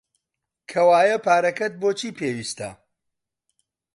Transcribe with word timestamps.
کەوایە 0.69 1.17
پارەکەت 1.25 1.73
بۆ 1.81 1.89
چی 1.99 2.09
پێویستە؟ 2.17 2.69